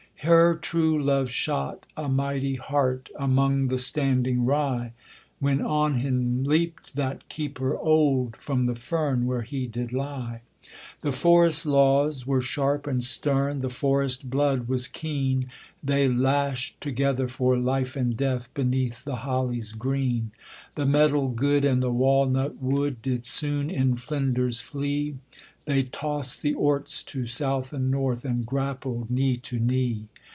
[0.25, 4.93] Her true love shot a mighty hart Among the standing rye,
[5.39, 10.41] When on him leapt that keeper old From the fern where he did lie.
[11.01, 15.47] The forest laws were sharp and stern, The forest blood was keen;
[15.83, 20.33] They lashed together for life and death Beneath the hollies green.
[20.75, 25.15] The metal good and the walnut wood Did soon in flinders flee;
[25.65, 30.07] They tost the orts to south and north, And grappled knee to knee.